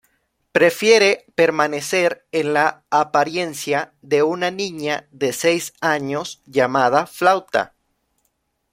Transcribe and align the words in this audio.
Prefiere 0.51 1.25
permanecer 1.35 2.25
en 2.31 2.53
la 2.55 2.85
apariencia 2.89 3.93
de 4.01 4.23
una 4.23 4.49
niña 4.49 5.07
de 5.11 5.31
seis 5.31 5.73
años 5.79 6.41
llamada 6.47 7.05
"Flauta". 7.05 7.75